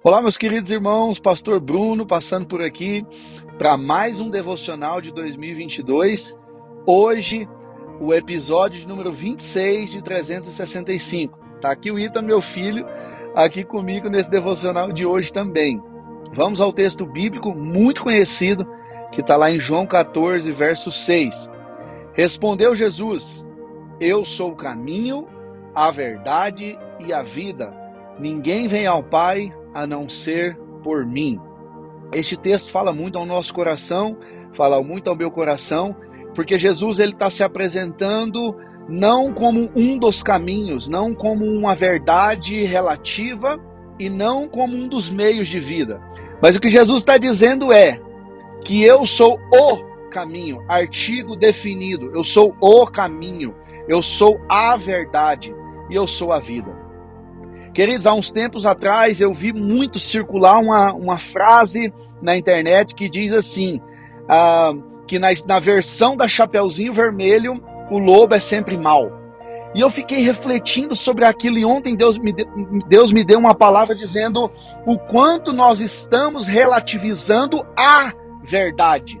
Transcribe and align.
Olá, 0.00 0.22
meus 0.22 0.38
queridos 0.38 0.70
irmãos, 0.70 1.18
Pastor 1.18 1.58
Bruno 1.58 2.06
passando 2.06 2.46
por 2.46 2.62
aqui 2.62 3.04
para 3.58 3.76
mais 3.76 4.20
um 4.20 4.30
devocional 4.30 5.00
de 5.00 5.10
2022. 5.10 6.38
Hoje, 6.86 7.48
o 8.00 8.14
episódio 8.14 8.86
número 8.86 9.12
26 9.12 9.90
de 9.90 10.00
365. 10.00 11.36
Tá 11.60 11.72
aqui 11.72 11.90
o 11.90 11.98
Ita, 11.98 12.22
meu 12.22 12.40
filho, 12.40 12.86
aqui 13.34 13.64
comigo 13.64 14.08
nesse 14.08 14.30
devocional 14.30 14.92
de 14.92 15.04
hoje 15.04 15.32
também. 15.32 15.82
Vamos 16.32 16.60
ao 16.60 16.72
texto 16.72 17.04
bíblico 17.04 17.52
muito 17.52 18.04
conhecido 18.04 18.64
que 19.10 19.20
está 19.20 19.36
lá 19.36 19.50
em 19.50 19.58
João 19.58 19.84
14, 19.84 20.52
verso 20.52 20.92
6. 20.92 21.50
Respondeu 22.12 22.72
Jesus: 22.72 23.44
Eu 23.98 24.24
sou 24.24 24.52
o 24.52 24.56
caminho, 24.56 25.26
a 25.74 25.90
verdade 25.90 26.78
e 27.00 27.12
a 27.12 27.24
vida. 27.24 27.74
Ninguém 28.16 28.68
vem 28.68 28.86
ao 28.86 29.02
Pai 29.02 29.52
a 29.74 29.86
não 29.86 30.08
ser 30.08 30.56
por 30.82 31.04
mim. 31.04 31.40
Este 32.12 32.36
texto 32.36 32.70
fala 32.70 32.92
muito 32.92 33.18
ao 33.18 33.26
nosso 33.26 33.52
coração, 33.52 34.16
fala 34.54 34.82
muito 34.82 35.08
ao 35.08 35.16
meu 35.16 35.30
coração, 35.30 35.94
porque 36.34 36.56
Jesus 36.56 36.98
ele 36.98 37.12
está 37.12 37.30
se 37.30 37.42
apresentando 37.42 38.56
não 38.88 39.32
como 39.32 39.70
um 39.76 39.98
dos 39.98 40.22
caminhos, 40.22 40.88
não 40.88 41.14
como 41.14 41.44
uma 41.44 41.74
verdade 41.74 42.64
relativa 42.64 43.60
e 43.98 44.08
não 44.08 44.48
como 44.48 44.74
um 44.74 44.88
dos 44.88 45.10
meios 45.10 45.48
de 45.48 45.60
vida. 45.60 46.00
Mas 46.40 46.56
o 46.56 46.60
que 46.60 46.68
Jesus 46.68 47.00
está 47.00 47.18
dizendo 47.18 47.72
é 47.72 48.00
que 48.64 48.82
eu 48.82 49.04
sou 49.04 49.38
o 49.52 50.08
caminho, 50.10 50.64
artigo 50.68 51.36
definido, 51.36 52.10
eu 52.14 52.24
sou 52.24 52.56
o 52.60 52.86
caminho, 52.86 53.54
eu 53.86 54.02
sou 54.02 54.40
a 54.48 54.76
verdade 54.76 55.54
e 55.90 55.94
eu 55.94 56.06
sou 56.06 56.32
a 56.32 56.38
vida. 56.38 56.74
Queridos, 57.72 58.06
há 58.06 58.14
uns 58.14 58.32
tempos 58.32 58.66
atrás 58.66 59.20
eu 59.20 59.32
vi 59.32 59.52
muito 59.52 59.98
circular 59.98 60.58
uma, 60.58 60.92
uma 60.92 61.18
frase 61.18 61.92
na 62.20 62.36
internet 62.36 62.94
que 62.94 63.08
diz 63.08 63.32
assim: 63.32 63.80
ah, 64.28 64.72
que 65.06 65.18
na, 65.18 65.28
na 65.46 65.58
versão 65.58 66.16
da 66.16 66.28
Chapeuzinho 66.28 66.92
Vermelho, 66.92 67.62
o 67.90 67.98
lobo 67.98 68.34
é 68.34 68.40
sempre 68.40 68.76
mal. 68.76 69.18
E 69.74 69.80
eu 69.80 69.90
fiquei 69.90 70.20
refletindo 70.22 70.94
sobre 70.94 71.24
aquilo, 71.24 71.58
e 71.58 71.64
ontem 71.64 71.94
Deus 71.94 72.18
me, 72.18 72.34
Deus 72.88 73.12
me 73.12 73.24
deu 73.24 73.38
uma 73.38 73.54
palavra 73.54 73.94
dizendo 73.94 74.50
o 74.86 74.98
quanto 74.98 75.52
nós 75.52 75.80
estamos 75.80 76.46
relativizando 76.46 77.64
a 77.76 78.12
verdade. 78.42 79.20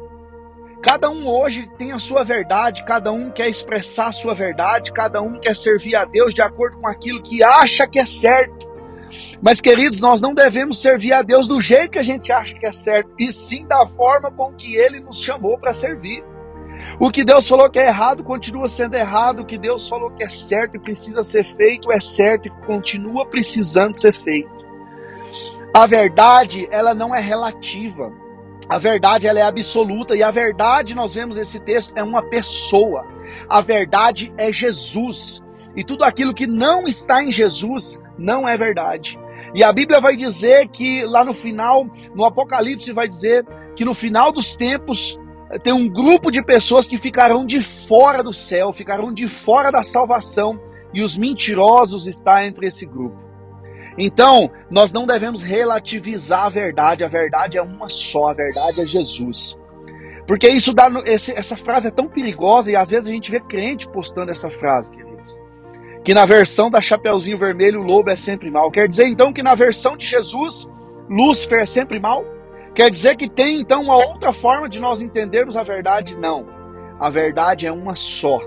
Cada 0.82 1.10
um 1.10 1.26
hoje 1.26 1.68
tem 1.76 1.92
a 1.92 1.98
sua 1.98 2.22
verdade, 2.22 2.84
cada 2.84 3.10
um 3.12 3.30
quer 3.30 3.48
expressar 3.48 4.08
a 4.08 4.12
sua 4.12 4.34
verdade, 4.34 4.92
cada 4.92 5.20
um 5.20 5.38
quer 5.38 5.56
servir 5.56 5.96
a 5.96 6.04
Deus 6.04 6.32
de 6.32 6.40
acordo 6.40 6.78
com 6.78 6.86
aquilo 6.86 7.20
que 7.20 7.42
acha 7.42 7.86
que 7.86 7.98
é 7.98 8.06
certo. 8.06 8.68
Mas, 9.42 9.60
queridos, 9.60 9.98
nós 9.98 10.20
não 10.20 10.34
devemos 10.34 10.80
servir 10.80 11.12
a 11.12 11.22
Deus 11.22 11.48
do 11.48 11.60
jeito 11.60 11.92
que 11.92 11.98
a 11.98 12.02
gente 12.02 12.30
acha 12.32 12.54
que 12.54 12.66
é 12.66 12.72
certo, 12.72 13.10
e 13.18 13.32
sim 13.32 13.66
da 13.66 13.86
forma 13.88 14.30
com 14.30 14.52
que 14.52 14.76
Ele 14.76 15.00
nos 15.00 15.20
chamou 15.20 15.58
para 15.58 15.74
servir. 15.74 16.24
O 17.00 17.10
que 17.10 17.24
Deus 17.24 17.48
falou 17.48 17.68
que 17.68 17.78
é 17.78 17.88
errado 17.88 18.22
continua 18.22 18.68
sendo 18.68 18.94
errado, 18.94 19.40
o 19.40 19.46
que 19.46 19.58
Deus 19.58 19.88
falou 19.88 20.10
que 20.10 20.22
é 20.22 20.28
certo 20.28 20.76
e 20.76 20.80
precisa 20.80 21.24
ser 21.24 21.44
feito 21.56 21.90
é 21.90 22.00
certo 22.00 22.46
e 22.46 22.66
continua 22.66 23.26
precisando 23.26 23.96
ser 23.96 24.14
feito. 24.14 24.66
A 25.74 25.86
verdade, 25.86 26.68
ela 26.70 26.94
não 26.94 27.14
é 27.14 27.20
relativa. 27.20 28.12
A 28.68 28.78
verdade 28.78 29.26
ela 29.26 29.38
é 29.38 29.42
absoluta 29.42 30.14
e 30.14 30.22
a 30.22 30.30
verdade, 30.30 30.94
nós 30.94 31.14
vemos 31.14 31.36
esse 31.38 31.58
texto, 31.58 31.96
é 31.96 32.02
uma 32.02 32.22
pessoa. 32.22 33.06
A 33.48 33.60
verdade 33.60 34.32
é 34.36 34.52
Jesus. 34.52 35.42
E 35.74 35.82
tudo 35.82 36.04
aquilo 36.04 36.34
que 36.34 36.46
não 36.46 36.86
está 36.86 37.22
em 37.22 37.32
Jesus 37.32 37.98
não 38.18 38.46
é 38.46 38.58
verdade. 38.58 39.18
E 39.54 39.64
a 39.64 39.72
Bíblia 39.72 40.00
vai 40.00 40.16
dizer 40.16 40.68
que 40.68 41.02
lá 41.04 41.24
no 41.24 41.32
final, 41.32 41.86
no 42.14 42.24
Apocalipse, 42.24 42.92
vai 42.92 43.08
dizer 43.08 43.46
que 43.74 43.84
no 43.84 43.94
final 43.94 44.30
dos 44.30 44.54
tempos 44.54 45.18
eh, 45.50 45.58
tem 45.58 45.72
um 45.72 45.88
grupo 45.88 46.30
de 46.30 46.44
pessoas 46.44 46.86
que 46.86 46.98
ficarão 46.98 47.46
de 47.46 47.62
fora 47.62 48.22
do 48.22 48.32
céu, 48.32 48.72
ficarão 48.72 49.12
de 49.12 49.26
fora 49.26 49.70
da 49.70 49.82
salvação, 49.82 50.60
e 50.92 51.02
os 51.02 51.16
mentirosos 51.16 52.06
estão 52.06 52.38
entre 52.40 52.66
esse 52.66 52.84
grupo. 52.84 53.27
Então, 53.98 54.48
nós 54.70 54.92
não 54.92 55.06
devemos 55.06 55.42
relativizar 55.42 56.44
a 56.44 56.48
verdade, 56.48 57.02
a 57.02 57.08
verdade 57.08 57.58
é 57.58 57.62
uma 57.62 57.88
só, 57.88 58.28
a 58.28 58.32
verdade 58.32 58.80
é 58.80 58.86
Jesus. 58.86 59.58
Porque 60.24 60.48
isso 60.48 60.72
dá. 60.72 60.88
Esse, 61.04 61.32
essa 61.32 61.56
frase 61.56 61.88
é 61.88 61.90
tão 61.90 62.06
perigosa 62.06 62.70
e 62.70 62.76
às 62.76 62.90
vezes 62.90 63.08
a 63.08 63.12
gente 63.12 63.30
vê 63.30 63.40
crente 63.40 63.88
postando 63.88 64.30
essa 64.30 64.48
frase, 64.50 64.92
queridos. 64.92 65.40
Que 66.04 66.14
na 66.14 66.24
versão 66.24 66.70
da 66.70 66.80
Chapeuzinho 66.80 67.38
Vermelho, 67.38 67.80
o 67.80 67.84
lobo 67.84 68.10
é 68.10 68.16
sempre 68.16 68.50
mal. 68.50 68.70
Quer 68.70 68.86
dizer 68.86 69.08
então 69.08 69.32
que 69.32 69.42
na 69.42 69.56
versão 69.56 69.96
de 69.96 70.06
Jesus, 70.06 70.68
Lúcifer 71.08 71.62
é 71.62 71.66
sempre 71.66 71.98
mal? 71.98 72.24
Quer 72.74 72.90
dizer 72.90 73.16
que 73.16 73.28
tem 73.28 73.60
então 73.60 73.82
uma 73.82 73.96
outra 73.96 74.32
forma 74.32 74.68
de 74.68 74.78
nós 74.80 75.02
entendermos 75.02 75.56
a 75.56 75.64
verdade? 75.64 76.14
Não. 76.14 76.46
A 77.00 77.10
verdade 77.10 77.66
é 77.66 77.72
uma 77.72 77.96
só. 77.96 78.38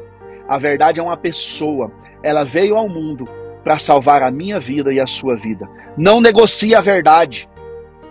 A 0.47 0.57
verdade 0.57 0.99
é 0.99 1.03
uma 1.03 1.17
pessoa. 1.17 1.91
Ela 2.23 2.45
veio 2.45 2.77
ao 2.77 2.87
mundo 2.87 3.27
para 3.63 3.79
salvar 3.79 4.23
a 4.23 4.31
minha 4.31 4.59
vida 4.59 4.91
e 4.91 4.99
a 4.99 5.07
sua 5.07 5.35
vida. 5.35 5.69
Não 5.97 6.19
negocie 6.19 6.75
a 6.75 6.81
verdade, 6.81 7.47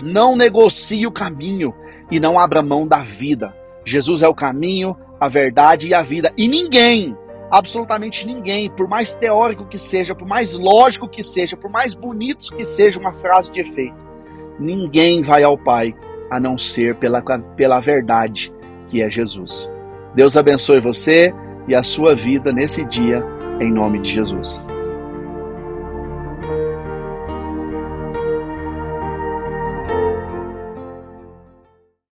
não 0.02 0.36
negocie 0.36 1.06
o 1.06 1.12
caminho 1.12 1.74
e 2.10 2.18
não 2.20 2.38
abra 2.38 2.62
mão 2.62 2.86
da 2.86 3.02
vida. 3.02 3.54
Jesus 3.84 4.22
é 4.22 4.28
o 4.28 4.34
caminho, 4.34 4.96
a 5.18 5.28
verdade 5.28 5.88
e 5.88 5.94
a 5.94 6.02
vida. 6.02 6.32
E 6.36 6.48
ninguém, 6.48 7.16
absolutamente 7.50 8.26
ninguém, 8.26 8.70
por 8.70 8.88
mais 8.88 9.16
teórico 9.16 9.66
que 9.66 9.78
seja, 9.78 10.14
por 10.14 10.26
mais 10.26 10.58
lógico 10.58 11.08
que 11.08 11.22
seja, 11.22 11.56
por 11.56 11.70
mais 11.70 11.94
bonito 11.94 12.54
que 12.56 12.64
seja 12.64 12.98
uma 12.98 13.12
frase 13.14 13.50
de 13.50 13.60
efeito, 13.60 13.96
ninguém 14.58 15.22
vai 15.22 15.42
ao 15.42 15.58
Pai 15.58 15.94
a 16.30 16.38
não 16.38 16.56
ser 16.56 16.94
pela, 16.96 17.20
pela 17.56 17.80
verdade 17.80 18.52
que 18.88 19.02
é 19.02 19.10
Jesus. 19.10 19.68
Deus 20.14 20.36
abençoe 20.36 20.80
você 20.80 21.34
e 21.66 21.74
a 21.74 21.82
sua 21.82 22.14
vida 22.14 22.52
nesse 22.52 22.84
dia, 22.84 23.24
em 23.60 23.72
nome 23.72 24.00
de 24.00 24.12
Jesus. 24.12 24.69